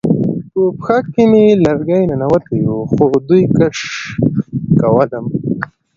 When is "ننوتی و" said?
2.09-2.71